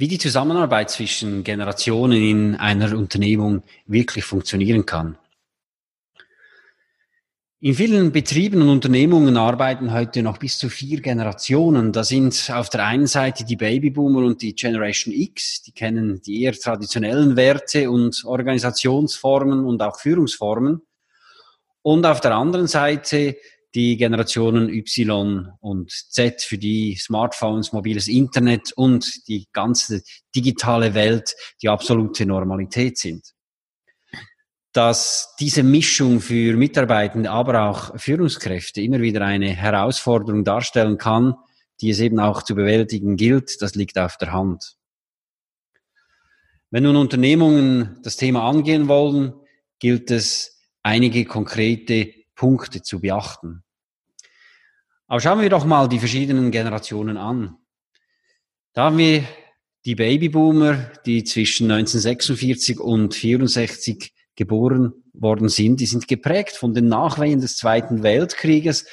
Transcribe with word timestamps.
Wie 0.00 0.08
die 0.08 0.16
Zusammenarbeit 0.16 0.88
zwischen 0.88 1.44
Generationen 1.44 2.22
in 2.22 2.56
einer 2.56 2.96
Unternehmung 2.96 3.62
wirklich 3.84 4.24
funktionieren 4.24 4.86
kann. 4.86 5.18
In 7.60 7.74
vielen 7.74 8.10
Betrieben 8.10 8.62
und 8.62 8.70
Unternehmungen 8.70 9.36
arbeiten 9.36 9.92
heute 9.92 10.22
noch 10.22 10.38
bis 10.38 10.56
zu 10.56 10.70
vier 10.70 11.02
Generationen. 11.02 11.92
Da 11.92 12.02
sind 12.02 12.50
auf 12.50 12.70
der 12.70 12.86
einen 12.86 13.06
Seite 13.06 13.44
die 13.44 13.56
Babyboomer 13.56 14.24
und 14.24 14.40
die 14.40 14.54
Generation 14.54 15.12
X, 15.12 15.60
die 15.64 15.72
kennen 15.72 16.22
die 16.22 16.44
eher 16.44 16.54
traditionellen 16.54 17.36
Werte 17.36 17.90
und 17.90 18.24
Organisationsformen 18.24 19.66
und 19.66 19.82
auch 19.82 20.00
Führungsformen. 20.00 20.80
Und 21.82 22.06
auf 22.06 22.22
der 22.22 22.34
anderen 22.34 22.68
Seite 22.68 23.36
die 23.74 23.96
Generationen 23.96 24.68
Y 24.68 25.48
und 25.60 25.90
Z 25.90 26.42
für 26.42 26.58
die 26.58 26.96
Smartphones, 26.96 27.72
mobiles 27.72 28.08
Internet 28.08 28.72
und 28.72 29.28
die 29.28 29.46
ganze 29.52 30.02
digitale 30.34 30.94
Welt 30.94 31.34
die 31.62 31.68
absolute 31.68 32.26
Normalität 32.26 32.98
sind. 32.98 33.32
Dass 34.72 35.34
diese 35.38 35.62
Mischung 35.62 36.20
für 36.20 36.56
Mitarbeitende, 36.56 37.30
aber 37.30 37.68
auch 37.68 37.98
Führungskräfte 37.98 38.80
immer 38.80 39.00
wieder 39.00 39.24
eine 39.24 39.50
Herausforderung 39.50 40.44
darstellen 40.44 40.98
kann, 40.98 41.34
die 41.80 41.90
es 41.90 42.00
eben 42.00 42.20
auch 42.20 42.42
zu 42.42 42.54
bewältigen 42.54 43.16
gilt, 43.16 43.62
das 43.62 43.74
liegt 43.74 43.98
auf 43.98 44.16
der 44.16 44.32
Hand. 44.32 44.76
Wenn 46.70 46.84
nun 46.84 46.96
Unternehmungen 46.96 47.98
das 48.02 48.16
Thema 48.16 48.48
angehen 48.48 48.86
wollen, 48.86 49.32
gilt 49.80 50.10
es, 50.10 50.60
einige 50.82 51.24
konkrete 51.24 52.19
Punkte 52.40 52.80
zu 52.80 53.00
beachten. 53.00 53.64
Aber 55.06 55.20
schauen 55.20 55.42
wir 55.42 55.50
doch 55.50 55.66
mal 55.66 55.90
die 55.90 55.98
verschiedenen 55.98 56.50
Generationen 56.50 57.18
an. 57.18 57.58
Da 58.72 58.84
haben 58.84 58.96
wir 58.96 59.24
die 59.84 59.94
Babyboomer, 59.94 60.90
die 61.04 61.22
zwischen 61.24 61.70
1946 61.70 62.80
und 62.80 63.14
64 63.14 64.14
geboren 64.36 64.94
worden 65.12 65.50
sind. 65.50 65.80
Die 65.80 65.86
sind 65.86 66.08
geprägt 66.08 66.52
von 66.52 66.72
den 66.72 66.88
Nachwehen 66.88 67.42
des 67.42 67.58
Zweiten 67.58 68.02
Weltkrieges. 68.02 68.86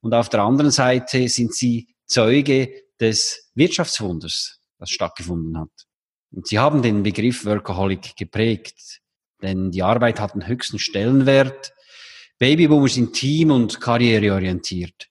Und 0.00 0.14
auf 0.14 0.28
der 0.28 0.42
anderen 0.42 0.70
Seite 0.70 1.28
sind 1.28 1.52
sie 1.52 1.96
Zeuge 2.06 2.72
des 3.00 3.50
Wirtschaftswunders, 3.56 4.60
das 4.78 4.90
stattgefunden 4.90 5.58
hat. 5.58 5.86
Und 6.30 6.46
sie 6.46 6.60
haben 6.60 6.80
den 6.80 7.02
Begriff 7.02 7.44
Workaholic 7.44 8.14
geprägt, 8.16 9.00
denn 9.42 9.72
die 9.72 9.82
Arbeit 9.82 10.20
hat 10.20 10.34
einen 10.34 10.46
höchsten 10.46 10.78
Stellenwert. 10.78 11.72
Babyboomer 12.38 12.88
sind 12.88 13.12
team- 13.12 13.50
und 13.50 13.80
karriereorientiert. 13.80 15.08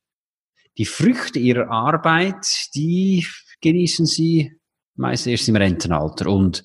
Die 0.78 0.86
Früchte 0.86 1.40
ihrer 1.40 1.70
Arbeit, 1.70 2.46
die 2.76 3.26
genießen 3.62 4.06
sie 4.06 4.52
meist 4.96 5.28
erst 5.28 5.48
im 5.48 5.56
Rentenalter. 5.56 6.28
Und 6.28 6.64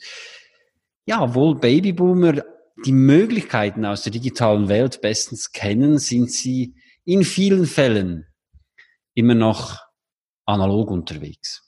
ja, 1.07 1.23
obwohl 1.23 1.57
Babyboomer 1.57 2.43
die 2.85 2.93
Möglichkeiten 2.93 3.85
aus 3.85 4.03
der 4.03 4.13
digitalen 4.13 4.69
Welt 4.69 5.01
bestens 5.01 5.53
kennen, 5.53 5.99
sind 5.99 6.31
sie 6.31 6.75
in 7.05 7.25
vielen 7.25 7.67
Fällen 7.67 8.27
immer 9.15 9.35
noch 9.35 9.79
analog 10.45 10.91
unterwegs. 10.91 11.65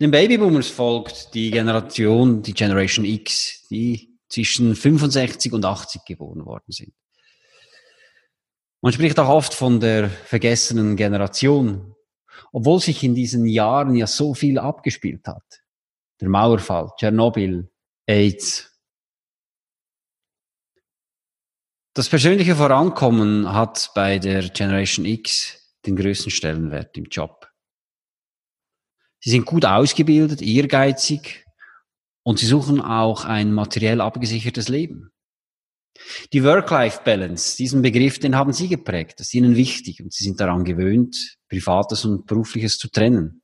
Den 0.00 0.10
Babyboomers 0.10 0.68
folgt 0.68 1.34
die 1.34 1.50
Generation, 1.50 2.42
die 2.42 2.54
Generation 2.54 3.04
X, 3.04 3.66
die 3.70 4.18
zwischen 4.28 4.76
65 4.76 5.52
und 5.52 5.64
80 5.64 6.04
geboren 6.04 6.44
worden 6.44 6.70
sind. 6.70 6.92
Man 8.82 8.92
spricht 8.94 9.18
auch 9.18 9.28
oft 9.28 9.52
von 9.52 9.78
der 9.78 10.08
vergessenen 10.08 10.96
Generation, 10.96 11.94
obwohl 12.52 12.80
sich 12.80 13.02
in 13.04 13.14
diesen 13.14 13.46
Jahren 13.46 13.94
ja 13.94 14.06
so 14.06 14.32
viel 14.32 14.58
abgespielt 14.58 15.26
hat. 15.26 15.62
Der 16.20 16.28
Mauerfall, 16.28 16.90
Tschernobyl, 16.96 17.70
AIDS. 18.06 18.66
Das 21.94 22.08
persönliche 22.08 22.56
Vorankommen 22.56 23.52
hat 23.52 23.90
bei 23.94 24.18
der 24.18 24.48
Generation 24.48 25.04
X 25.04 25.76
den 25.84 25.96
größten 25.96 26.30
Stellenwert 26.30 26.96
im 26.96 27.04
Job. 27.04 27.50
Sie 29.18 29.30
sind 29.30 29.44
gut 29.44 29.66
ausgebildet, 29.66 30.40
ehrgeizig 30.40 31.44
und 32.22 32.38
sie 32.38 32.46
suchen 32.46 32.80
auch 32.80 33.24
ein 33.26 33.52
materiell 33.52 34.00
abgesichertes 34.00 34.68
Leben. 34.68 35.12
Die 36.32 36.44
Work-Life-Balance, 36.44 37.56
diesen 37.56 37.82
Begriff, 37.82 38.18
den 38.18 38.36
haben 38.36 38.52
Sie 38.52 38.68
geprägt. 38.68 39.20
Das 39.20 39.28
ist 39.28 39.34
Ihnen 39.34 39.56
wichtig 39.56 40.02
und 40.02 40.12
Sie 40.12 40.24
sind 40.24 40.40
daran 40.40 40.64
gewöhnt, 40.64 41.38
Privates 41.48 42.04
und 42.04 42.26
Berufliches 42.26 42.78
zu 42.78 42.88
trennen. 42.88 43.42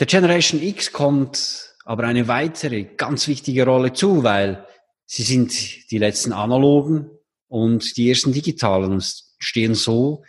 Der 0.00 0.06
Generation 0.06 0.62
X 0.62 0.92
kommt 0.92 1.76
aber 1.84 2.04
eine 2.04 2.28
weitere 2.28 2.84
ganz 2.84 3.28
wichtige 3.28 3.64
Rolle 3.64 3.92
zu, 3.92 4.22
weil 4.22 4.66
sie 5.04 5.22
sind 5.22 5.90
die 5.90 5.98
letzten 5.98 6.32
analogen 6.32 7.10
und 7.48 7.96
die 7.96 8.08
ersten 8.08 8.32
digitalen 8.32 8.92
und 8.92 9.24
stehen 9.38 9.74
so 9.74 10.24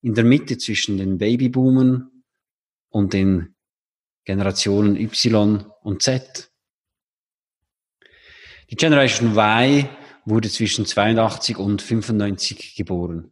in 0.00 0.14
der 0.14 0.24
Mitte 0.24 0.58
zwischen 0.58 0.98
den 0.98 1.18
Babyboomen 1.18 2.24
und 2.88 3.12
den 3.12 3.54
Generationen 4.24 4.96
Y 4.96 5.66
und 5.82 6.02
Z. 6.02 6.51
Die 8.72 8.76
Generation 8.76 9.36
Y 9.36 9.86
wurde 10.24 10.48
zwischen 10.48 10.86
82 10.86 11.58
und 11.58 11.82
95 11.82 12.74
geboren. 12.74 13.30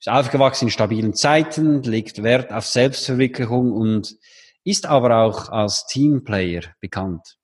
Ist 0.00 0.08
aufgewachsen 0.08 0.64
in 0.64 0.70
stabilen 0.72 1.14
Zeiten, 1.14 1.84
legt 1.84 2.24
Wert 2.24 2.52
auf 2.52 2.66
Selbstverwirklichung 2.66 3.70
und 3.70 4.16
ist 4.64 4.84
aber 4.86 5.18
auch 5.18 5.50
als 5.50 5.86
Teamplayer 5.86 6.62
bekannt. 6.80 7.38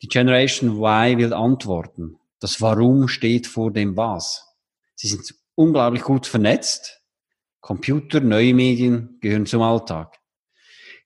Die 0.00 0.06
Generation 0.06 0.80
Y 0.80 1.18
will 1.18 1.32
antworten. 1.32 2.20
Das 2.38 2.60
Warum 2.60 3.08
steht 3.08 3.48
vor 3.48 3.72
dem 3.72 3.96
Was. 3.96 4.46
Sie 4.94 5.08
sind 5.08 5.34
unglaublich 5.56 6.04
gut 6.04 6.28
vernetzt. 6.28 7.02
Computer, 7.60 8.20
neue 8.20 8.54
Medien 8.54 9.18
gehören 9.20 9.46
zum 9.46 9.60
Alltag. 9.60 10.16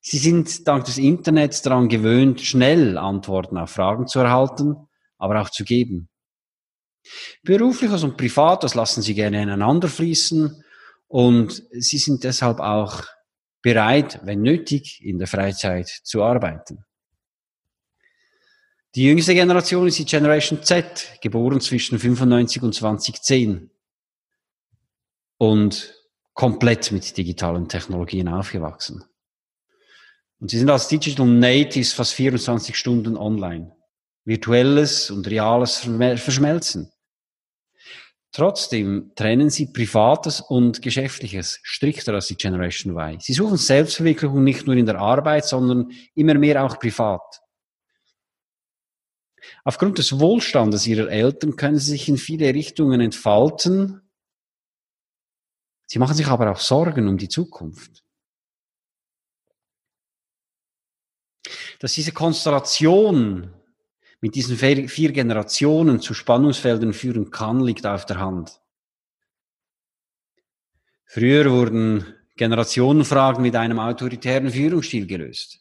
Sie 0.03 0.19
sind 0.19 0.69
dank 0.69 0.84
des 0.84 0.99
Internets 0.99 1.62
daran 1.62 1.88
gewöhnt, 1.88 2.43
schnell 2.43 2.99
Antworten 2.99 3.56
auf 3.56 3.71
Fragen 3.71 4.06
zu 4.06 4.19
erhalten 4.19 4.88
aber 5.20 5.41
auch 5.41 5.50
zu 5.50 5.64
geben. 5.64 6.08
Berufliches 7.42 8.03
und 8.03 8.16
Privates 8.16 8.75
lassen 8.75 9.03
sie 9.03 9.14
gerne 9.14 9.42
ineinander 9.42 9.88
fließen 9.88 10.64
und 11.08 11.62
sie 11.70 11.98
sind 11.98 12.25
deshalb 12.25 12.60
auch 12.60 13.04
bereit, 13.62 14.20
wenn 14.25 14.42
nötig, 14.42 15.00
in 15.04 15.19
der 15.19 15.28
Freizeit 15.28 15.88
zu 15.88 16.22
arbeiten. 16.22 16.84
Die 18.94 19.04
jüngste 19.04 19.34
Generation 19.34 19.86
ist 19.86 19.98
die 19.98 20.04
Generation 20.04 20.62
Z, 20.62 21.19
geboren 21.20 21.60
zwischen 21.60 21.98
95 21.98 22.62
und 22.62 22.75
2010 22.75 23.70
und 25.38 25.94
komplett 26.34 26.90
mit 26.90 27.17
digitalen 27.17 27.69
Technologien 27.69 28.28
aufgewachsen. 28.28 29.05
Und 30.40 30.50
sie 30.50 30.58
sind 30.58 30.70
als 30.70 30.88
Digital 30.88 31.26
Natives 31.26 31.93
fast 31.93 32.14
24 32.14 32.76
Stunden 32.76 33.17
online 33.17 33.76
virtuelles 34.31 35.11
und 35.11 35.29
reales 35.29 35.79
verschmelzen. 35.79 36.93
Trotzdem 38.31 39.11
trennen 39.17 39.50
sie 39.50 39.73
Privates 39.73 40.41
und 40.41 40.82
Geschäftliches 40.82 41.59
strikter 41.65 42.15
als 42.15 42.29
die 42.29 42.37
Generation 42.37 42.97
Y. 42.97 43.19
Sie 43.19 43.32
suchen 43.32 43.56
Selbstverwirklichung 43.56 44.44
nicht 44.44 44.67
nur 44.67 44.77
in 44.77 44.87
der 44.87 45.00
Arbeit, 45.00 45.47
sondern 45.47 45.91
immer 46.15 46.35
mehr 46.35 46.65
auch 46.65 46.79
privat. 46.79 47.41
Aufgrund 49.65 49.99
des 49.99 50.21
Wohlstandes 50.21 50.87
ihrer 50.87 51.11
Eltern 51.11 51.56
können 51.56 51.79
sie 51.79 51.91
sich 51.91 52.09
in 52.09 52.17
viele 52.17 52.55
Richtungen 52.55 53.00
entfalten. 53.00 54.00
Sie 55.88 55.99
machen 55.99 56.15
sich 56.15 56.29
aber 56.29 56.53
auch 56.53 56.61
Sorgen 56.61 57.09
um 57.09 57.19
die 57.19 57.29
Zukunft. 57.29 58.05
Dass 61.81 61.94
diese 61.94 62.12
Konstellation 62.12 63.59
mit 64.20 64.34
diesen 64.34 64.56
vier 64.56 65.12
Generationen 65.12 66.00
zu 66.00 66.14
Spannungsfeldern 66.14 66.93
führen 66.93 67.31
kann, 67.31 67.61
liegt 67.61 67.87
auf 67.87 68.05
der 68.06 68.19
Hand. 68.19 68.61
Früher 71.06 71.50
wurden 71.50 72.05
Generationenfragen 72.37 73.43
mit 73.43 73.56
einem 73.56 73.78
autoritären 73.78 74.50
Führungsstil 74.50 75.06
gelöst. 75.06 75.61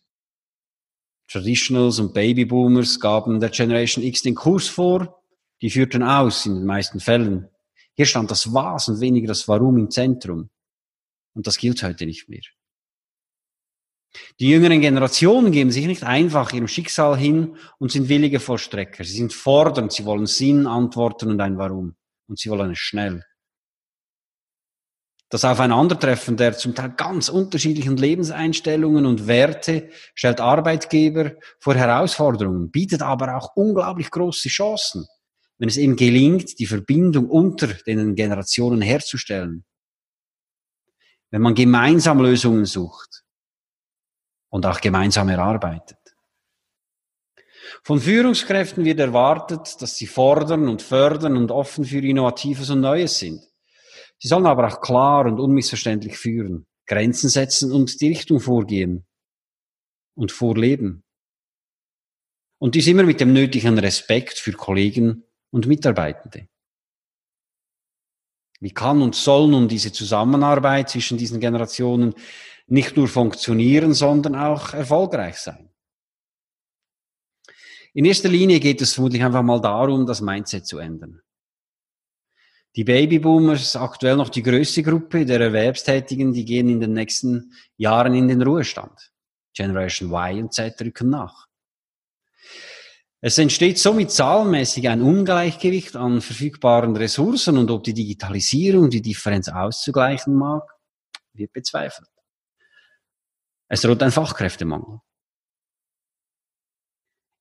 Traditionals 1.28 2.00
und 2.00 2.14
Babyboomers 2.14 3.00
gaben 3.00 3.40
der 3.40 3.50
Generation 3.50 4.04
X 4.04 4.22
den 4.22 4.36
Kurs 4.36 4.68
vor, 4.68 5.22
die 5.62 5.70
führten 5.70 6.04
aus 6.04 6.46
in 6.46 6.56
den 6.56 6.66
meisten 6.66 7.00
Fällen. 7.00 7.50
Hier 7.96 8.06
stand 8.06 8.32
das 8.32 8.54
Was 8.54 8.88
und 8.88 9.00
weniger 9.00 9.28
das 9.28 9.48
Warum 9.48 9.78
im 9.78 9.92
Zentrum. 9.92 10.50
Und 11.34 11.48
das 11.48 11.58
gilt 11.58 11.84
heute 11.84 12.06
nicht 12.06 12.30
mehr. 12.30 12.42
Die 14.40 14.50
jüngeren 14.50 14.82
Generationen 14.82 15.52
geben 15.52 15.72
sich 15.72 15.86
nicht 15.86 16.04
einfach 16.04 16.52
ihrem 16.54 16.68
Schicksal 16.68 17.18
hin 17.18 17.58
und 17.78 17.92
sind 17.92 18.10
willige 18.10 18.40
Vollstrecker. 18.40 19.04
Sie 19.04 19.18
sind 19.18 19.34
fordernd, 19.34 19.92
sie 19.92 20.06
wollen 20.06 20.26
Sinn, 20.26 20.66
Antworten 20.66 21.30
und 21.30 21.42
ein 21.42 21.58
Warum. 21.58 21.96
Und 22.28 22.40
sie 22.40 22.50
wollen 22.50 22.72
es 22.72 22.80
schnell. 22.80 23.24
Das 25.32 25.46
Aufeinandertreffen 25.46 26.38
der 26.38 26.58
zum 26.58 26.74
Teil 26.74 26.94
ganz 26.98 27.30
unterschiedlichen 27.30 27.98
Lebenseinstellungen 27.98 29.06
und 29.06 29.28
Werte 29.28 29.90
stellt 30.16 30.40
Arbeitgeber 30.40 31.34
vor 31.60 31.76
Herausforderungen, 31.76 32.72
bietet 32.72 33.04
aber 33.04 33.38
auch 33.38 33.56
unglaublich 33.56 34.10
große 34.10 34.50
Chancen, 34.50 35.06
wenn 35.60 35.70
es 35.70 35.78
eben 35.78 35.96
gelingt, 35.96 36.58
die 36.58 36.66
Verbindung 36.66 37.30
unter 37.30 37.68
den 37.68 38.16
Generationen 38.16 38.82
herzustellen. 38.82 39.66
Wenn 41.30 41.44
man 41.44 41.54
gemeinsam 41.54 42.20
Lösungen 42.22 42.66
sucht 42.66 43.24
und 44.50 44.66
auch 44.66 44.82
gemeinsam 44.82 45.30
erarbeitet. 45.30 45.98
Von 47.84 48.00
Führungskräften 48.00 48.84
wird 48.84 49.00
erwartet, 49.00 49.82
dass 49.82 49.96
sie 49.96 50.08
fordern 50.08 50.68
und 50.68 50.82
fördern 50.82 51.38
und 51.38 51.52
offen 51.52 51.86
für 51.86 52.00
Innovatives 52.00 52.70
und 52.70 52.82
Neues 52.82 53.20
sind. 53.20 53.42
Sie 54.18 54.28
sollen 54.28 54.48
aber 54.48 54.68
auch 54.68 54.82
klar 54.82 55.26
und 55.26 55.40
unmissverständlich 55.40 56.18
führen, 56.18 56.68
Grenzen 56.86 57.30
setzen 57.30 57.72
und 57.72 58.02
die 58.02 58.10
Richtung 58.10 58.40
vorgehen 58.40 59.06
und 60.16 60.32
vorleben. 60.32 61.04
Und 62.58 62.76
dies 62.76 62.88
immer 62.88 63.04
mit 63.04 63.22
dem 63.22 63.32
nötigen 63.32 63.80
Respekt 63.80 64.38
für 64.38 64.52
Kollegen 64.52 65.24
und 65.52 65.68
Mitarbeitende. 65.68 66.50
Wie 68.60 68.72
kann 68.72 69.02
und 69.02 69.16
soll 69.16 69.48
nun 69.48 69.70
diese 69.70 69.94
Zusammenarbeit 69.94 70.90
zwischen 70.90 71.18
diesen 71.18 71.40
Generationen 71.40 72.14
nicht 72.72 72.96
nur 72.98 73.08
funktionieren, 73.08 73.94
sondern 73.94 74.36
auch 74.36 74.74
erfolgreich 74.74 75.38
sein? 75.38 75.70
In 77.94 78.06
erster 78.06 78.30
Linie 78.30 78.60
geht 78.60 78.82
es 78.82 78.94
vermutlich 78.94 79.24
einfach 79.24 79.42
mal 79.42 79.60
darum, 79.60 80.06
das 80.06 80.22
Mindset 80.22 80.66
zu 80.66 80.78
ändern. 80.78 81.22
Die 82.76 82.84
Babyboomers, 82.84 83.76
aktuell 83.76 84.16
noch 84.16 84.30
die 84.30 84.44
größte 84.44 84.84
Gruppe 84.84 85.26
der 85.26 85.42
Erwerbstätigen, 85.42 86.32
die 86.34 86.46
gehen 86.46 86.70
in 86.70 86.80
den 86.80 86.94
nächsten 86.94 87.54
Jahren 87.78 88.14
in 88.14 88.28
den 88.28 88.42
Ruhestand. 88.42 89.12
Generation 89.54 90.12
Y 90.12 90.44
und 90.44 90.54
Z 90.54 90.80
rücken 90.82 91.10
nach. 91.10 91.48
Es 93.22 93.38
entsteht 93.38 93.80
somit 93.80 94.12
zahlenmäßig 94.12 94.88
ein 94.88 95.02
Ungleichgewicht 95.02 95.96
an 95.98 96.22
verfügbaren 96.22 96.96
Ressourcen 96.96 97.58
und 97.58 97.70
ob 97.70 97.84
die 97.84 97.94
Digitalisierung 97.94 98.90
die 98.90 99.02
Differenz 99.02 99.50
auszugleichen 99.50 100.36
mag, 100.36 100.64
wird 101.34 101.52
bezweifelt. 101.52 102.08
Es 103.70 103.82
droht 103.82 104.02
ein 104.02 104.12
Fachkräftemangel. 104.12 105.00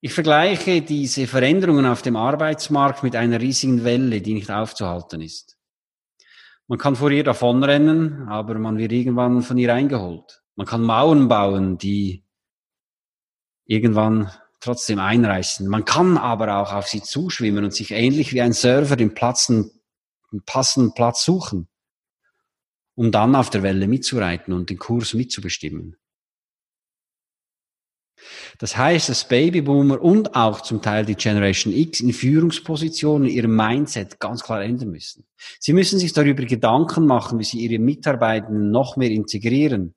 Ich 0.01 0.13
vergleiche 0.13 0.83
diese 0.83 1.27
Veränderungen 1.27 1.87
auf 1.87 2.03
dem 2.03 2.17
Arbeitsmarkt 2.17 3.03
mit 3.03 3.17
einer 3.17 3.41
riesigen 3.41 3.83
Welle, 3.83 4.21
die 4.21 4.35
nicht 4.35 4.51
aufzuhalten 4.51 5.23
ist. 5.23 5.57
Man 6.69 6.79
kann 6.79 6.97
vor 6.97 7.11
ihr 7.11 7.25
davonrennen, 7.25 8.29
aber 8.29 8.59
man 8.59 8.77
wird 8.77 8.93
irgendwann 8.93 9.43
von 9.43 9.57
ihr 9.57 9.73
eingeholt. 9.73 10.43
Man 10.55 10.67
kann 10.67 10.83
Mauern 10.83 11.29
bauen, 11.29 11.79
die 11.79 12.25
irgendwann 13.65 14.31
trotzdem 14.61 14.99
einreißen. 14.99 15.67
Man 15.67 15.87
kann 15.87 16.19
aber 16.19 16.59
auch 16.59 16.75
auf 16.75 16.89
sie 16.89 17.03
zuschwimmen 17.03 17.65
und 17.65 17.73
sich 17.73 17.91
ähnlich 17.91 18.35
wie 18.35 18.43
ein 18.43 18.53
Surfer 18.53 18.97
den, 18.97 19.15
Platz, 19.15 19.47
den 19.47 19.71
passenden 20.45 20.93
Platz 20.93 21.25
suchen, 21.25 21.69
um 22.95 23.11
dann 23.11 23.35
auf 23.35 23.49
der 23.49 23.63
Welle 23.63 23.89
mitzureiten 23.89 24.53
und 24.53 24.69
den 24.69 24.79
Kurs 24.79 25.15
mitzubestimmen. 25.15 25.97
Das 28.59 28.77
heißt, 28.77 29.09
dass 29.09 29.29
Babyboomer 29.29 30.01
und 30.01 30.35
auch 30.35 30.61
zum 30.61 30.83
Teil 30.83 31.07
die 31.07 31.15
Generation 31.15 31.73
X 31.73 32.01
in 32.01 32.13
Führungspositionen 32.13 33.29
ihr 33.29 33.49
Mindset 33.49 34.21
ganz 34.21 34.43
klar 34.43 34.63
ändern 34.63 34.91
müssen. 34.91 35.27
Sie 35.61 35.73
müssen 35.73 35.99
sich 35.99 36.13
darüber 36.13 36.45
Gedanken 36.45 37.07
machen, 37.07 37.39
wie 37.39 37.45
sie 37.45 37.61
ihre 37.61 37.81
Mitarbeitenden 37.81 38.71
noch 38.71 38.97
mehr 38.97 39.11
integrieren. 39.11 39.95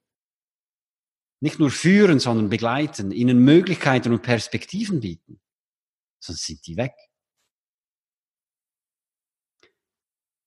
Nicht 1.39 1.59
nur 1.59 1.71
führen, 1.71 2.19
sondern 2.19 2.49
begleiten, 2.49 3.11
ihnen 3.11 3.39
Möglichkeiten 3.39 4.13
und 4.13 4.21
Perspektiven 4.21 4.99
bieten. 4.99 5.41
Sonst 6.19 6.45
sind 6.45 6.65
die 6.67 6.77
weg. 6.77 6.93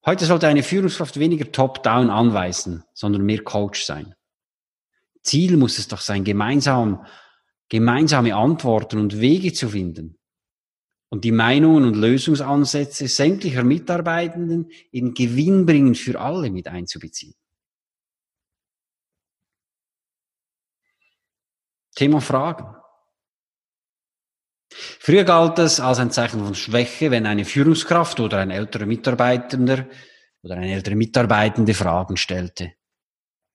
Heute 0.06 0.26
sollte 0.26 0.46
eine 0.46 0.62
Führungskraft 0.62 1.18
weniger 1.18 1.50
top-down 1.50 2.10
anweisen, 2.10 2.84
sondern 2.92 3.22
mehr 3.22 3.42
Coach 3.42 3.84
sein. 3.84 4.14
Ziel 5.22 5.56
muss 5.56 5.78
es 5.78 5.88
doch 5.88 6.00
sein, 6.00 6.22
gemeinsam 6.22 7.06
gemeinsame 7.68 8.34
Antworten 8.34 8.98
und 8.98 9.20
Wege 9.20 9.52
zu 9.52 9.70
finden 9.70 10.18
und 11.08 11.24
die 11.24 11.32
Meinungen 11.32 11.84
und 11.84 11.94
Lösungsansätze 11.94 13.08
sämtlicher 13.08 13.62
Mitarbeitenden 13.62 14.70
in 14.90 15.14
Gewinnbringen 15.14 15.94
für 15.94 16.20
alle 16.20 16.50
mit 16.50 16.66
einzubeziehen. 16.66 17.34
Thema 21.94 22.20
Fragen. 22.20 22.74
Früher 24.72 25.22
galt 25.22 25.58
es 25.60 25.78
als 25.78 26.00
ein 26.00 26.10
Zeichen 26.10 26.44
von 26.44 26.56
Schwäche, 26.56 27.12
wenn 27.12 27.26
eine 27.26 27.44
Führungskraft 27.44 28.18
oder 28.18 28.38
ein 28.38 28.50
älterer 28.50 28.86
Mitarbeitender 28.86 29.88
oder 30.42 30.56
eine 30.56 30.72
ältere 30.72 30.96
Mitarbeitende 30.96 31.74
Fragen 31.74 32.16
stellte. 32.16 32.72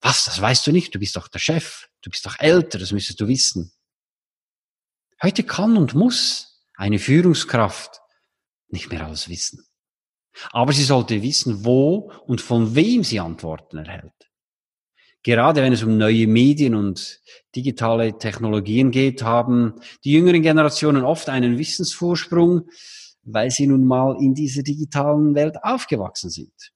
Was, 0.01 0.23
das 0.23 0.39
weißt 0.39 0.65
du 0.65 0.71
nicht, 0.71 0.95
du 0.95 0.99
bist 0.99 1.17
doch 1.17 1.27
der 1.27 1.39
Chef, 1.39 1.89
du 2.01 2.09
bist 2.09 2.25
doch 2.25 2.39
älter, 2.39 2.79
das 2.79 2.93
müsstest 2.93 3.19
du 3.19 3.27
wissen. 3.27 3.73
Heute 5.21 5.43
kann 5.43 5.75
und 5.77 5.95
muss 5.95 6.63
eine 6.75 6.99
Führungskraft 6.99 8.01
nicht 8.69 8.89
mehr 8.89 9.05
alles 9.05 9.27
wissen. 9.27 9.65
Aber 10.51 10.71
sie 10.71 10.83
sollte 10.83 11.21
wissen, 11.21 11.65
wo 11.65 12.11
und 12.25 12.39
von 12.39 12.75
wem 12.75 13.03
sie 13.03 13.19
Antworten 13.19 13.77
erhält. 13.77 14.13
Gerade 15.23 15.61
wenn 15.61 15.73
es 15.73 15.83
um 15.83 15.97
neue 15.97 16.27
Medien 16.27 16.75
und 16.75 17.19
digitale 17.53 18.17
Technologien 18.17 18.91
geht, 18.91 19.21
haben 19.21 19.81
die 20.05 20.13
jüngeren 20.13 20.41
Generationen 20.41 21.03
oft 21.03 21.27
einen 21.27 21.57
Wissensvorsprung, 21.57 22.69
weil 23.23 23.51
sie 23.51 23.67
nun 23.67 23.85
mal 23.85 24.15
in 24.21 24.33
dieser 24.33 24.63
digitalen 24.63 25.35
Welt 25.35 25.57
aufgewachsen 25.61 26.29
sind. 26.29 26.71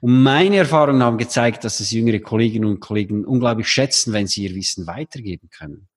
Und 0.00 0.22
meine 0.22 0.58
Erfahrungen 0.58 1.02
haben 1.02 1.18
gezeigt, 1.18 1.64
dass 1.64 1.80
es 1.80 1.90
jüngere 1.90 2.20
Kolleginnen 2.20 2.66
und 2.66 2.80
Kollegen 2.80 3.24
unglaublich 3.24 3.68
schätzen, 3.68 4.12
wenn 4.12 4.28
sie 4.28 4.44
ihr 4.44 4.54
Wissen 4.54 4.86
weitergeben 4.86 5.48
können. 5.50 5.89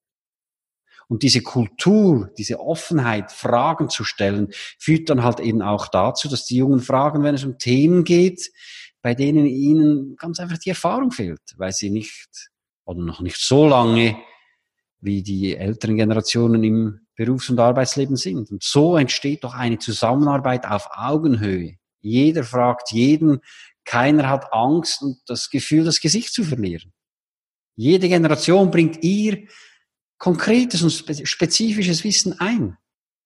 Und 1.14 1.22
diese 1.22 1.44
Kultur, 1.44 2.32
diese 2.40 2.60
Offenheit, 2.60 3.32
Fragen 3.32 3.88
zu 3.88 4.04
stellen, 4.04 4.48
führt 4.80 5.12
dann 5.12 5.24
halt 5.24 5.40
eben 5.40 5.62
auch 5.62 5.88
dazu, 5.88 6.28
dass 6.28 6.46
die 6.46 6.56
Jungen 6.56 6.80
fragen, 6.80 7.22
wenn 7.22 7.36
es 7.36 7.44
um 7.44 7.60
Themen 7.60 8.04
geht, 8.04 8.52
bei 9.04 9.14
denen 9.14 9.46
ihnen 9.46 10.16
ganz 10.16 10.40
einfach 10.40 10.58
die 10.58 10.72
Erfahrung 10.72 11.12
fehlt, 11.12 11.54
weil 11.58 11.72
sie 11.72 11.92
nicht 11.92 12.50
oder 12.86 13.04
noch 13.04 13.22
nicht 13.22 13.38
so 13.38 13.68
lange 13.68 14.18
wie 15.02 15.22
die 15.22 15.56
älteren 15.56 15.98
Generationen 15.98 16.64
im 16.64 17.02
Berufs- 17.16 17.52
und 17.52 17.60
Arbeitsleben 17.60 18.16
sind. 18.16 18.50
Und 18.50 18.64
so 18.64 18.98
entsteht 18.98 19.44
doch 19.44 19.54
eine 19.54 19.78
Zusammenarbeit 19.78 20.66
auf 20.66 20.90
Augenhöhe. 20.96 21.76
Jeder 22.02 22.44
fragt 22.44 22.92
jeden, 22.92 23.42
keiner 23.86 24.30
hat 24.30 24.52
Angst 24.52 25.04
und 25.04 25.18
das 25.28 25.52
Gefühl, 25.52 25.86
das 25.86 26.00
Gesicht 26.00 26.34
zu 26.34 26.44
verlieren. 26.44 26.92
Jede 27.76 28.10
Generation 28.10 28.72
bringt 28.72 29.04
ihr 29.04 29.48
konkretes 30.24 30.82
und 30.82 31.28
spezifisches 31.28 32.06
Wissen 32.06 32.40
ein 32.40 32.78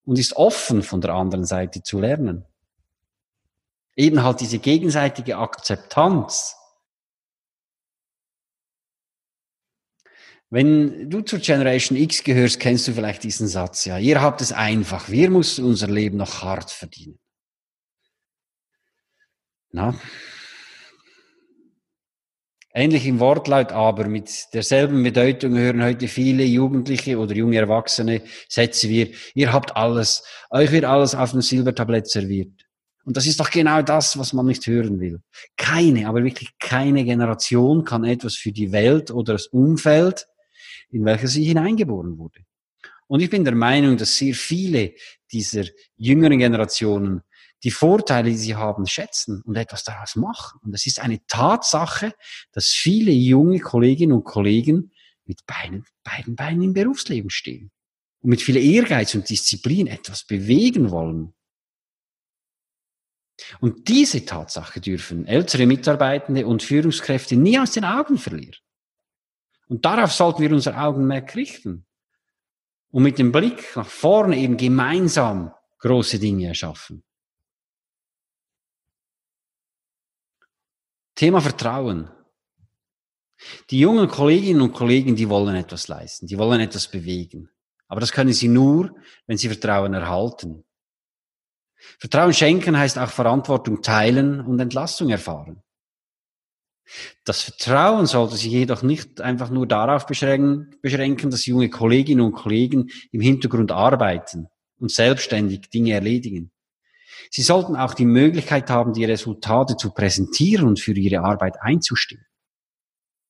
und 0.04 0.18
ist 0.18 0.36
offen 0.36 0.82
von 0.82 1.00
der 1.00 1.14
anderen 1.14 1.46
Seite 1.46 1.84
zu 1.84 2.00
lernen. 2.00 2.44
Eben 3.96 4.24
halt 4.24 4.42
diese 4.42 4.58
gegenseitige 4.58 5.38
Akzeptanz. 5.38 6.56
Wenn 10.50 11.08
du 11.08 11.22
zur 11.22 11.38
Generation 11.38 12.00
X 12.00 12.24
gehörst, 12.24 12.60
kennst 12.60 12.88
du 12.88 12.94
vielleicht 12.94 13.22
diesen 13.22 13.48
Satz, 13.48 13.86
ja, 13.86 14.00
ihr 14.00 14.20
habt 14.20 14.42
es 14.42 14.52
einfach, 14.52 15.08
wir 15.08 15.30
müssen 15.30 15.66
unser 15.66 15.88
Leben 15.88 16.18
noch 16.18 16.42
hart 16.42 16.72
verdienen. 16.72 17.20
Na, 19.70 19.94
Ähnlich 22.78 23.08
im 23.08 23.20
Wortlaut, 23.20 23.72
aber 23.72 24.08
mit 24.08 24.54
derselben 24.54 25.02
Bedeutung 25.02 25.58
hören 25.58 25.82
heute 25.82 26.08
viele 26.08 26.44
Jugendliche 26.44 27.18
oder 27.18 27.34
junge 27.34 27.58
Erwachsene 27.58 28.22
Sätze 28.48 28.88
wie, 28.88 29.16
ihr 29.34 29.52
habt 29.52 29.76
alles, 29.76 30.24
euch 30.52 30.72
wird 30.72 30.86
alles 30.86 31.16
auf 31.16 31.32
dem 31.32 31.42
Silbertablett 31.42 32.08
serviert. 32.08 32.68
Und 33.04 33.18
das 33.18 33.26
ist 33.26 33.40
doch 33.40 33.50
genau 33.50 33.82
das, 33.82 34.20
was 34.20 34.32
man 34.32 34.46
nicht 34.46 34.68
hören 34.68 35.00
will. 35.00 35.22
Keine, 35.56 36.08
aber 36.08 36.24
wirklich 36.24 36.52
keine 36.60 37.04
Generation 37.04 37.84
kann 37.84 38.04
etwas 38.04 38.36
für 38.36 38.52
die 38.52 38.72
Welt 38.72 39.10
oder 39.10 39.34
das 39.34 39.48
Umfeld, 39.48 40.28
in 40.92 41.04
welche 41.04 41.28
sie 41.28 41.46
hineingeboren 41.46 42.20
wurde. 42.20 42.42
Und 43.08 43.22
ich 43.22 43.32
bin 43.32 43.44
der 43.44 43.56
Meinung, 43.56 43.98
dass 43.98 44.18
sehr 44.18 44.36
viele 44.36 44.94
dieser 45.32 45.64
jüngeren 45.96 46.38
Generationen 46.38 47.24
die 47.64 47.72
Vorteile, 47.72 48.30
die 48.30 48.38
sie 48.38 48.56
haben, 48.56 48.86
schätzen 48.86 49.42
und 49.44 49.56
etwas 49.56 49.84
daraus 49.84 50.16
machen. 50.16 50.60
Und 50.64 50.74
es 50.74 50.86
ist 50.86 51.00
eine 51.00 51.26
Tatsache, 51.28 52.14
dass 52.52 52.68
viele 52.68 53.12
junge 53.12 53.60
Kolleginnen 53.60 54.14
und 54.14 54.24
Kollegen 54.24 54.92
mit 55.26 55.46
beiden, 55.46 55.86
beiden 56.04 56.36
Beinen 56.36 56.62
im 56.62 56.74
Berufsleben 56.74 57.30
stehen 57.30 57.72
und 58.22 58.30
mit 58.30 58.42
viel 58.42 58.58
Ehrgeiz 58.58 59.16
und 59.16 59.30
Disziplin 59.30 59.88
etwas 59.88 60.26
bewegen 60.26 60.92
wollen. 60.92 61.34
Und 63.60 63.88
diese 63.88 64.26
Tatsache 64.26 64.82
dürfen 64.82 65.26
ältere 65.28 65.66
Mitarbeitende 65.66 66.48
und 66.48 66.64
Führungskräfte 66.64 67.36
nie 67.36 67.60
aus 67.60 67.72
den 67.72 67.86
Augen 67.86 68.18
verlieren. 68.18 68.58
Und 69.68 69.86
darauf 69.86 70.12
sollten 70.12 70.42
wir 70.42 70.52
unser 70.52 70.82
Augenmerk 70.82 71.36
richten. 71.36 71.86
Und 72.90 73.04
mit 73.04 73.20
dem 73.20 73.32
Blick 73.32 73.76
nach 73.76 73.88
vorne 73.88 74.38
eben 74.38 74.58
gemeinsam 74.58 75.54
große 75.80 76.20
Dinge 76.20 76.48
erschaffen. 76.48 77.04
Thema 81.18 81.42
Vertrauen. 81.42 82.12
Die 83.72 83.80
jungen 83.80 84.08
Kolleginnen 84.08 84.62
und 84.62 84.72
Kollegen, 84.72 85.16
die 85.16 85.28
wollen 85.28 85.56
etwas 85.56 85.88
leisten, 85.88 86.28
die 86.28 86.38
wollen 86.38 86.62
etwas 86.62 86.90
bewegen. 86.92 87.50
Aber 87.88 88.00
das 88.00 88.12
können 88.12 88.34
sie 88.34 88.48
nur, 88.48 88.96
wenn 89.26 89.38
sie 89.38 89.48
Vertrauen 89.48 89.96
erhalten. 89.96 90.64
Vertrauen 92.00 92.34
schenken 92.34 92.78
heißt 92.78 93.00
auch 93.00 93.10
Verantwortung 93.10 93.82
teilen 93.82 94.42
und 94.42 94.60
Entlastung 94.60 95.10
erfahren. 95.10 95.64
Das 97.26 97.42
Vertrauen 97.42 98.06
sollte 98.06 98.36
sich 98.36 98.52
jedoch 98.52 98.84
nicht 98.84 99.20
einfach 99.20 99.50
nur 99.50 99.66
darauf 99.68 100.06
beschränken, 100.06 100.70
dass 101.32 101.48
junge 101.48 101.72
Kolleginnen 101.72 102.22
und 102.22 102.34
Kollegen 102.34 102.92
im 103.12 103.22
Hintergrund 103.22 103.72
arbeiten 103.72 104.50
und 104.78 104.92
selbstständig 104.92 105.72
Dinge 105.72 105.94
erledigen. 105.94 106.52
Sie 107.32 107.42
sollten 107.42 107.76
auch 107.76 107.94
die 107.94 108.06
Möglichkeit 108.06 108.70
haben, 108.70 108.94
die 108.94 109.06
Resultate 109.06 109.78
zu 109.78 109.92
präsentieren 109.92 110.68
und 110.68 110.80
für 110.80 110.94
ihre 110.94 111.24
Arbeit 111.24 111.62
einzustehen. 111.62 112.26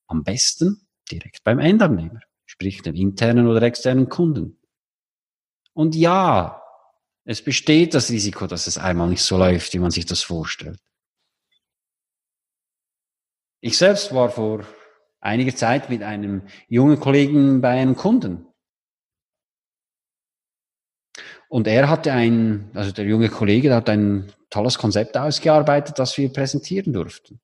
Am 0.07 0.23
besten 0.23 0.87
direkt 1.11 1.43
beim 1.43 1.59
Endabnehmer, 1.59 2.21
sprich 2.45 2.81
dem 2.81 2.95
internen 2.95 3.47
oder 3.47 3.61
externen 3.61 4.09
Kunden. 4.09 4.59
Und 5.73 5.95
ja, 5.95 6.61
es 7.23 7.43
besteht 7.43 7.93
das 7.93 8.09
Risiko, 8.09 8.47
dass 8.47 8.67
es 8.67 8.77
einmal 8.77 9.09
nicht 9.09 9.21
so 9.21 9.37
läuft, 9.37 9.73
wie 9.73 9.79
man 9.79 9.91
sich 9.91 10.05
das 10.05 10.23
vorstellt. 10.23 10.79
Ich 13.59 13.77
selbst 13.77 14.13
war 14.13 14.29
vor 14.29 14.65
einiger 15.19 15.55
Zeit 15.55 15.89
mit 15.89 16.03
einem 16.03 16.47
jungen 16.67 16.99
Kollegen 16.99 17.59
bei 17.61 17.69
einem 17.69 17.95
Kunden. 17.95 18.47
Und 21.49 21.67
er 21.67 21.89
hatte 21.89 22.11
ein, 22.11 22.69
also 22.73 22.91
der 22.91 23.05
junge 23.05 23.29
Kollege, 23.29 23.69
der 23.69 23.77
hat 23.77 23.89
ein 23.89 24.31
tolles 24.49 24.77
Konzept 24.77 25.17
ausgearbeitet, 25.17 25.97
das 25.99 26.17
wir 26.17 26.31
präsentieren 26.31 26.93
durften. 26.93 27.39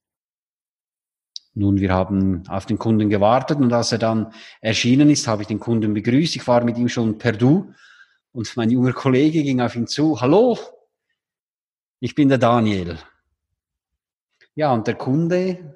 Nun, 1.55 1.79
wir 1.79 1.93
haben 1.93 2.43
auf 2.47 2.65
den 2.65 2.79
Kunden 2.79 3.09
gewartet 3.09 3.59
und 3.59 3.71
als 3.71 3.91
er 3.91 3.99
dann 3.99 4.33
erschienen 4.59 5.09
ist, 5.09 5.27
habe 5.27 5.43
ich 5.43 5.47
den 5.47 5.59
Kunden 5.59 5.93
begrüßt. 5.93 6.35
Ich 6.35 6.47
war 6.47 6.63
mit 6.63 6.77
ihm 6.77 6.89
schon 6.89 7.17
per 7.17 7.33
Du 7.33 7.73
und 8.31 8.57
mein 8.57 8.71
junger 8.71 8.93
Kollege 8.93 9.43
ging 9.43 9.61
auf 9.61 9.75
ihn 9.75 9.85
zu. 9.85 10.19
Hallo, 10.19 10.57
ich 11.99 12.15
bin 12.15 12.29
der 12.29 12.39
Daniel. 12.39 12.97
Ja, 14.55 14.73
und 14.73 14.87
der 14.87 14.95
Kunde, 14.95 15.75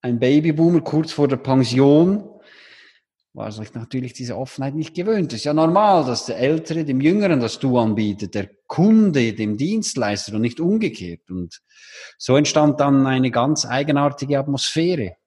ein 0.00 0.20
Babyboomer 0.20 0.80
kurz 0.82 1.12
vor 1.12 1.26
der 1.26 1.36
Pension, 1.36 2.37
war 3.38 3.52
sich 3.52 3.72
natürlich 3.72 4.14
diese 4.14 4.36
Offenheit 4.36 4.74
nicht 4.74 4.94
gewöhnt. 4.94 5.32
Es 5.32 5.40
ist 5.40 5.44
ja 5.44 5.54
normal, 5.54 6.04
dass 6.04 6.26
der 6.26 6.38
Ältere 6.38 6.84
dem 6.84 7.00
Jüngeren 7.00 7.38
das 7.38 7.60
Du 7.60 7.78
anbietet, 7.78 8.34
der 8.34 8.50
Kunde 8.66 9.32
dem 9.32 9.56
Dienstleister 9.56 10.34
und 10.34 10.40
nicht 10.40 10.58
umgekehrt. 10.58 11.30
Und 11.30 11.62
so 12.18 12.36
entstand 12.36 12.80
dann 12.80 13.06
eine 13.06 13.30
ganz 13.30 13.64
eigenartige 13.64 14.40
Atmosphäre. 14.40 15.18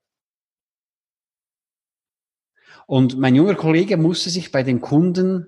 Und 2.86 3.16
mein 3.16 3.34
junger 3.34 3.54
Kollege 3.54 3.96
musste 3.96 4.28
sich 4.28 4.52
bei 4.52 4.62
den 4.62 4.82
Kunden 4.82 5.46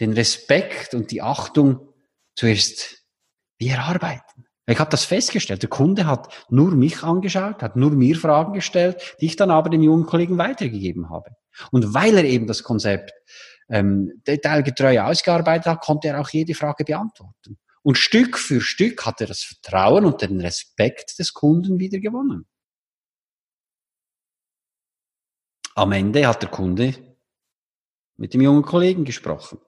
den 0.00 0.14
Respekt 0.14 0.94
und 0.94 1.10
die 1.10 1.20
Achtung 1.20 1.92
zuerst 2.34 3.04
wie 3.58 3.68
erarbeiten. 3.68 4.43
Ich 4.66 4.78
habe 4.78 4.90
das 4.90 5.04
festgestellt. 5.04 5.62
Der 5.62 5.68
Kunde 5.68 6.06
hat 6.06 6.32
nur 6.48 6.70
mich 6.70 7.02
angeschaut, 7.02 7.62
hat 7.62 7.76
nur 7.76 7.90
mir 7.90 8.16
Fragen 8.16 8.54
gestellt, 8.54 9.16
die 9.20 9.26
ich 9.26 9.36
dann 9.36 9.50
aber 9.50 9.68
dem 9.68 9.82
jungen 9.82 10.06
Kollegen 10.06 10.38
weitergegeben 10.38 11.10
habe. 11.10 11.30
Und 11.70 11.92
weil 11.92 12.16
er 12.16 12.24
eben 12.24 12.46
das 12.46 12.62
Konzept 12.62 13.12
ähm, 13.68 14.22
detailgetreu 14.26 15.00
ausgearbeitet 15.02 15.66
hat, 15.66 15.80
konnte 15.80 16.08
er 16.08 16.20
auch 16.20 16.30
jede 16.30 16.54
Frage 16.54 16.84
beantworten. 16.84 17.58
Und 17.82 17.98
Stück 17.98 18.38
für 18.38 18.62
Stück 18.62 19.04
hat 19.04 19.20
er 19.20 19.26
das 19.26 19.42
Vertrauen 19.42 20.06
und 20.06 20.22
den 20.22 20.40
Respekt 20.40 21.18
des 21.18 21.34
Kunden 21.34 21.78
wieder 21.78 21.98
gewonnen. 21.98 22.46
Am 25.74 25.92
Ende 25.92 26.26
hat 26.26 26.40
der 26.40 26.50
Kunde 26.50 26.94
mit 28.16 28.32
dem 28.32 28.40
jungen 28.40 28.62
Kollegen 28.62 29.04
gesprochen. 29.04 29.60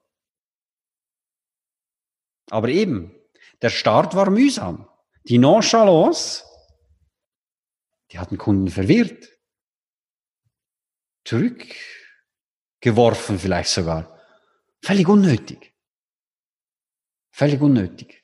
Aber 2.49 2.69
eben, 2.69 3.16
der 3.61 3.69
Start 3.69 4.15
war 4.15 4.29
mühsam. 4.29 4.87
Die 5.23 5.37
Nonchalance, 5.37 6.43
die 8.11 8.19
hat 8.19 8.31
den 8.31 8.37
Kunden 8.37 8.69
verwirrt 8.69 9.37
zurückgeworfen 11.27 13.37
vielleicht 13.37 13.69
sogar. 13.69 14.17
Völlig 14.81 15.09
unnötig. 15.09 15.75
Völlig 17.31 17.61
unnötig. 17.61 18.23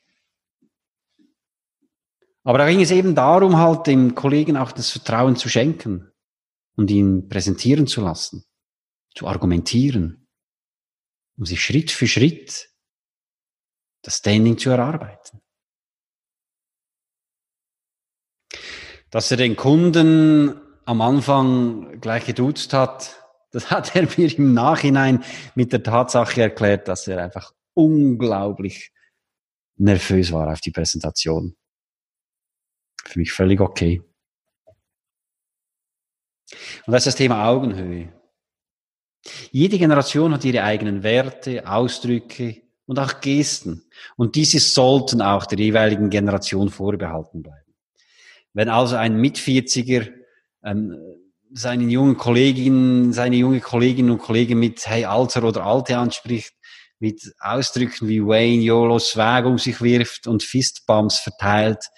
Aber 2.44 2.58
da 2.58 2.70
ging 2.70 2.82
es 2.82 2.92
eben 2.92 3.16
darum, 3.16 3.58
halt 3.58 3.88
dem 3.88 4.16
Kollegen 4.16 4.58
auch 4.58 4.72
das 4.72 4.90
Vertrauen 4.90 5.36
zu 5.36 5.50
schenken 5.50 6.12
und 6.75 6.90
ihn 6.92 7.30
präsentieren 7.30 7.88
zu 7.88 8.02
lassen, 8.02 8.44
zu 9.16 9.28
argumentieren, 9.28 10.28
um 11.38 11.46
sich 11.46 11.63
Schritt 11.63 11.92
für 11.92 12.08
Schritt 12.08 12.73
das 14.04 14.18
Standing 14.18 14.58
zu 14.58 14.70
erarbeiten. 14.70 15.42
Dass 19.10 19.32
er 19.32 19.38
den 19.38 19.56
Kunden 19.56 20.60
am 20.86 21.02
Anfang 21.02 22.00
gleich 22.02 22.26
geduzt 22.26 22.74
hat, 22.74 23.20
das 23.52 23.72
hat 23.72 23.96
er 23.96 24.08
mir 24.18 24.38
im 24.38 24.54
Nachhinein 24.54 25.24
mit 25.56 25.72
der 25.72 25.84
Tatsache 25.84 26.42
erklärt, 26.42 26.88
dass 26.88 27.08
er 27.08 27.24
einfach 27.24 27.54
unglaublich 27.74 28.92
nervös 29.78 30.32
war 30.32 30.52
auf 30.52 30.62
die 30.62 30.72
Präsentation. 30.72 31.56
Für 33.04 33.20
mich 33.20 33.32
völlig 33.32 33.60
okay. 33.60 34.02
Und 36.86 36.92
das 36.92 37.02
ist 37.02 37.14
das 37.14 37.16
Thema 37.16 37.48
Augenhöhe. 37.48 38.12
Jede 39.52 39.78
Generation 39.78 40.34
hat 40.34 40.44
ihre 40.44 40.64
eigenen 40.64 41.04
Werte, 41.04 41.68
Ausdrücke 41.68 42.64
und 42.86 43.00
auch 43.00 43.22
Gesten. 43.22 43.84
Und 44.16 44.36
diese 44.36 44.60
sollten 44.60 45.22
auch 45.22 45.46
der 45.46 45.60
jeweiligen 45.60 46.10
Generation 46.10 46.70
vorbehalten 46.70 47.44
bleiben. 47.44 47.74
Wenn 48.54 48.70
also 48.70 48.96
ein 48.96 49.20
Mitvierziger 49.20 50.08
ähm, 50.63 50.98
seinen 51.52 51.90
jungen 51.90 52.18
Kolleginnen, 52.18 53.13
seine 53.13 53.36
junge 53.36 53.60
Kolleginnen 53.62 54.12
und 54.12 54.20
Kollegen 54.20 54.60
mit 54.60 54.86
Hey 54.88 55.06
Alter 55.06 55.44
oder 55.44 55.66
Alte 55.66 55.98
anspricht, 55.98 56.54
mit 57.00 57.34
Ausdrücken 57.40 58.08
wie 58.08 58.25
Wayne, 58.25 58.63
YOLO, 58.63 58.98
Swag 59.00 59.46
um 59.46 59.58
sich 59.58 59.82
wirft 59.82 60.28
und 60.28 60.42
Fistbumps 60.42 61.20
verteilt, 61.20 61.90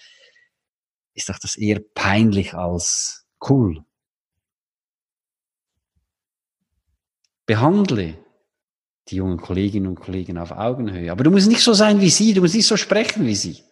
ist 1.14 1.30
doch 1.30 1.40
das 1.40 1.56
eher 1.56 1.80
peinlich 1.94 2.54
als 2.54 3.26
cool. 3.48 3.86
Behandle 7.46 8.25
die 9.10 9.18
jungen 9.18 9.38
Kolleginnen 9.38 9.88
und 9.88 10.00
Kollegen 10.00 10.38
auf 10.38 10.52
Augenhöhe. 10.52 11.12
Aber 11.12 11.24
du 11.24 11.32
musst 11.32 11.48
nicht 11.48 11.62
so 11.62 11.74
sein 11.74 12.02
wie 12.02 12.10
sie, 12.10 12.34
du 12.34 12.42
musst 12.42 12.56
nicht 12.56 12.68
so 12.68 12.78
sprechen 12.78 13.26
wie 13.28 13.36
sie. 13.36 13.64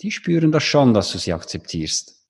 Die 0.00 0.10
spüren 0.10 0.52
das 0.52 0.62
schon, 0.62 0.94
dass 0.94 1.12
du 1.12 1.18
sie 1.18 1.32
akzeptierst 1.32 2.26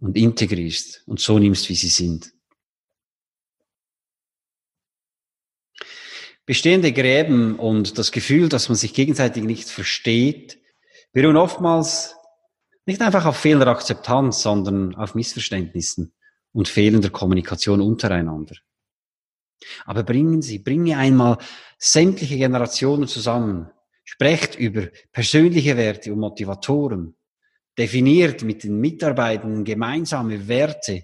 und 0.00 0.16
integrierst 0.16 1.02
und 1.06 1.20
so 1.20 1.38
nimmst, 1.38 1.68
wie 1.68 1.74
sie 1.74 1.88
sind. 1.88 2.32
Bestehende 6.44 6.92
Gräben 6.92 7.58
und 7.58 7.98
das 7.98 8.10
Gefühl, 8.10 8.48
dass 8.48 8.68
man 8.68 8.76
sich 8.76 8.94
gegenseitig 8.94 9.44
nicht 9.44 9.68
versteht, 9.68 10.58
beruhen 11.12 11.36
oftmals 11.36 12.16
nicht 12.84 13.00
einfach 13.00 13.26
auf 13.26 13.36
fehlender 13.36 13.68
Akzeptanz, 13.68 14.42
sondern 14.42 14.94
auf 14.96 15.14
Missverständnissen 15.14 16.12
und 16.52 16.68
fehlender 16.68 17.10
Kommunikation 17.10 17.80
untereinander. 17.80 18.56
Aber 19.84 20.02
bringen 20.02 20.42
Sie, 20.42 20.58
bringe 20.58 20.96
einmal 20.96 21.38
sämtliche 21.78 22.36
Generationen 22.36 23.08
zusammen, 23.08 23.70
sprecht 24.04 24.56
über 24.56 24.88
persönliche 25.12 25.76
Werte 25.76 26.12
und 26.12 26.20
Motivatoren, 26.20 27.16
definiert 27.78 28.42
mit 28.42 28.64
den 28.64 28.78
Mitarbeitern 28.80 29.64
gemeinsame 29.64 30.46
Werte 30.48 31.02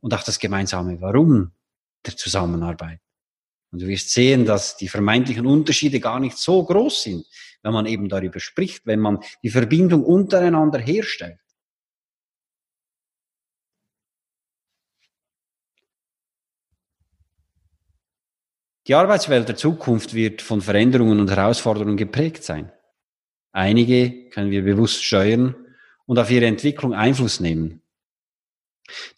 und 0.00 0.14
auch 0.14 0.22
das 0.22 0.38
gemeinsame 0.38 1.00
Warum 1.00 1.52
der 2.04 2.16
Zusammenarbeit. 2.16 3.00
Und 3.72 3.82
du 3.82 3.86
wirst 3.86 4.10
sehen, 4.10 4.44
dass 4.44 4.76
die 4.76 4.88
vermeintlichen 4.88 5.46
Unterschiede 5.46 6.00
gar 6.00 6.18
nicht 6.18 6.36
so 6.36 6.64
groß 6.64 7.02
sind, 7.02 7.26
wenn 7.62 7.72
man 7.72 7.86
eben 7.86 8.08
darüber 8.08 8.40
spricht, 8.40 8.86
wenn 8.86 9.00
man 9.00 9.20
die 9.42 9.50
Verbindung 9.50 10.04
untereinander 10.04 10.80
herstellt. 10.80 11.38
Die 18.90 18.96
Arbeitswelt 18.96 19.46
der 19.46 19.54
Zukunft 19.54 20.14
wird 20.14 20.42
von 20.42 20.60
Veränderungen 20.60 21.20
und 21.20 21.30
Herausforderungen 21.30 21.96
geprägt 21.96 22.42
sein. 22.42 22.72
Einige 23.52 24.28
können 24.30 24.50
wir 24.50 24.64
bewusst 24.64 25.04
steuern 25.04 25.54
und 26.06 26.18
auf 26.18 26.28
ihre 26.28 26.46
Entwicklung 26.46 26.92
Einfluss 26.92 27.38
nehmen. 27.38 27.82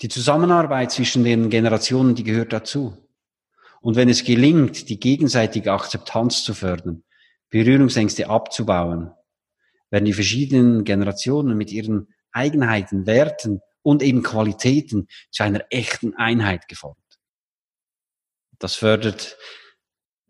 Die 0.02 0.10
Zusammenarbeit 0.10 0.92
zwischen 0.92 1.24
den 1.24 1.48
Generationen, 1.48 2.14
die 2.14 2.22
gehört 2.22 2.52
dazu. 2.52 2.98
Und 3.80 3.96
wenn 3.96 4.10
es 4.10 4.24
gelingt, 4.24 4.90
die 4.90 5.00
gegenseitige 5.00 5.72
Akzeptanz 5.72 6.44
zu 6.44 6.52
fördern, 6.52 7.02
Berührungsängste 7.48 8.28
abzubauen, 8.28 9.12
werden 9.88 10.04
die 10.04 10.12
verschiedenen 10.12 10.84
Generationen 10.84 11.56
mit 11.56 11.72
ihren 11.72 12.12
Eigenheiten, 12.30 13.06
Werten 13.06 13.62
und 13.80 14.02
eben 14.02 14.22
Qualitäten 14.22 15.08
zu 15.30 15.44
einer 15.44 15.64
echten 15.70 16.12
Einheit 16.14 16.68
geformt. 16.68 16.98
Das 18.58 18.74
fördert 18.74 19.38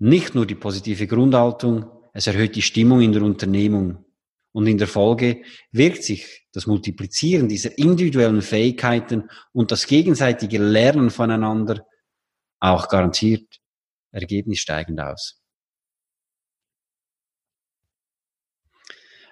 nicht 0.03 0.35
nur 0.35 0.47
die 0.47 0.57
positive 0.57 1.07
Grundhaltung, 1.07 1.89
es 2.13 2.27
erhöht 2.27 2.57
die 2.57 2.63
Stimmung 2.63 3.03
in 3.03 3.13
der 3.13 3.23
Unternehmung. 3.23 4.05
Und 4.51 4.67
in 4.67 4.77
der 4.77 4.89
Folge 4.89 5.43
wirkt 5.71 6.03
sich 6.03 6.49
das 6.53 6.67
Multiplizieren 6.67 7.49
dieser 7.49 7.79
individuellen 7.79 8.43
Fähigkeiten 8.43 9.31
und 9.53 9.71
das 9.71 9.87
gegenseitige 9.87 10.59
Lernen 10.59 11.09
voneinander 11.11 11.87
auch 12.59 12.89
garantiert 12.89 13.61
ergebnissteigend 14.11 15.01
aus. 15.01 15.41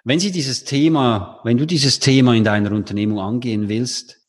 Wenn 0.05 0.21
Sie 0.21 0.31
dieses 0.31 0.65
Thema, 0.65 1.41
wenn 1.43 1.59
du 1.59 1.67
dieses 1.67 1.99
Thema 1.99 2.35
in 2.35 2.45
deiner 2.45 2.73
Unternehmung 2.73 3.19
angehen 3.19 3.69
willst, 3.69 4.25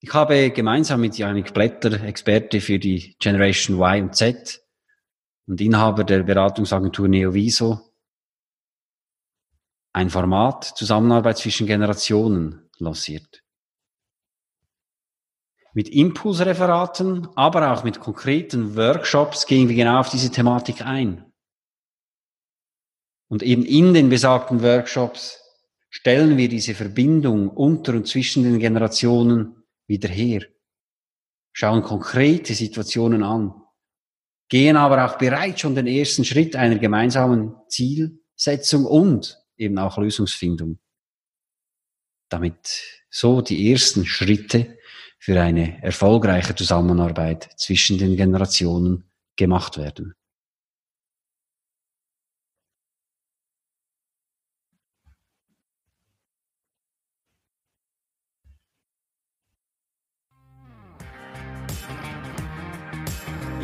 ich 0.00 0.12
habe 0.12 0.50
gemeinsam 0.50 1.00
mit 1.00 1.16
Janik 1.16 1.54
Blätter, 1.54 2.04
Experte 2.04 2.60
für 2.60 2.78
die 2.78 3.16
Generation 3.18 3.78
Y 3.78 4.02
und 4.04 4.14
Z 4.14 4.65
und 5.46 5.60
Inhaber 5.60 6.04
der 6.04 6.22
Beratungsagentur 6.22 7.08
Neoviso, 7.08 7.80
ein 9.92 10.10
Format 10.10 10.64
Zusammenarbeit 10.64 11.38
zwischen 11.38 11.66
Generationen 11.66 12.68
lanciert. 12.78 13.42
Mit 15.72 15.88
Impulsreferaten, 15.88 17.28
aber 17.34 17.72
auch 17.72 17.84
mit 17.84 18.00
konkreten 18.00 18.76
Workshops 18.76 19.46
gehen 19.46 19.68
wir 19.68 19.76
genau 19.76 20.00
auf 20.00 20.10
diese 20.10 20.30
Thematik 20.30 20.82
ein. 20.82 21.32
Und 23.28 23.42
eben 23.42 23.64
in 23.64 23.92
den 23.92 24.08
besagten 24.08 24.62
Workshops 24.62 25.40
stellen 25.90 26.36
wir 26.36 26.48
diese 26.48 26.74
Verbindung 26.74 27.50
unter 27.50 27.94
und 27.94 28.06
zwischen 28.06 28.42
den 28.42 28.58
Generationen 28.58 29.64
wieder 29.86 30.08
her, 30.08 30.46
schauen 31.52 31.82
konkrete 31.82 32.54
Situationen 32.54 33.22
an, 33.22 33.65
gehen 34.48 34.76
aber 34.76 35.04
auch 35.04 35.18
bereits 35.18 35.60
schon 35.60 35.74
den 35.74 35.86
ersten 35.86 36.24
Schritt 36.24 36.56
einer 36.56 36.78
gemeinsamen 36.78 37.54
Zielsetzung 37.68 38.84
und 38.84 39.38
eben 39.56 39.78
auch 39.78 39.98
Lösungsfindung. 39.98 40.78
Damit 42.28 42.82
so 43.10 43.40
die 43.40 43.72
ersten 43.72 44.04
Schritte 44.06 44.78
für 45.18 45.40
eine 45.40 45.82
erfolgreiche 45.82 46.54
Zusammenarbeit 46.54 47.48
zwischen 47.56 47.98
den 47.98 48.16
Generationen 48.16 49.10
gemacht 49.36 49.78
werden. 49.78 50.14